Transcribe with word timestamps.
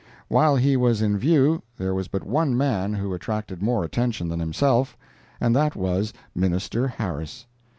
While 0.29 0.55
he 0.55 0.75
was 0.75 1.03
in 1.03 1.15
view 1.19 1.61
there 1.77 1.93
was 1.93 2.07
but 2.07 2.23
one 2.25 2.57
man 2.57 2.91
who 2.95 3.13
attracted 3.13 3.61
more 3.61 3.83
attention 3.83 4.29
than 4.29 4.39
himself, 4.39 4.97
and 5.39 5.55
that 5.55 5.75
was 5.75 6.11
Minister 6.33 6.87
Harris. 6.87 7.45